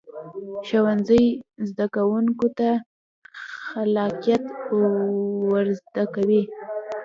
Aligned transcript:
ښوونځی 0.67 1.25
زده 1.69 1.85
کوونکو 1.95 2.47
ته 2.57 2.69
خلاقیت 3.67 4.45
ورزده 5.49 6.03
کوي 6.15 6.43